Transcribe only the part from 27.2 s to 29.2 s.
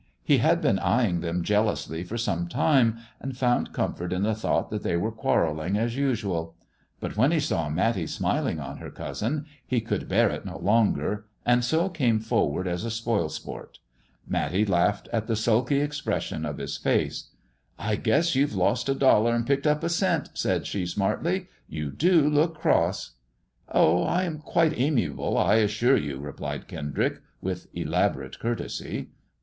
with elaborate courtesy.